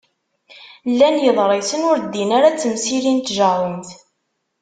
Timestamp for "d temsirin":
2.53-3.19